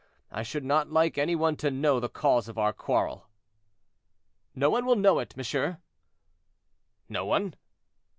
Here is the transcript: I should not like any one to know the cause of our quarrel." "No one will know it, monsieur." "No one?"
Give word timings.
I 0.31 0.41
should 0.41 0.63
not 0.63 0.89
like 0.89 1.19
any 1.19 1.35
one 1.35 1.55
to 1.57 1.69
know 1.69 1.99
the 1.99 2.09
cause 2.09 2.47
of 2.47 2.57
our 2.57 2.73
quarrel." 2.73 3.27
"No 4.55 4.71
one 4.71 4.83
will 4.83 4.95
know 4.95 5.19
it, 5.19 5.37
monsieur." 5.37 5.77
"No 7.07 7.23
one?" 7.23 7.53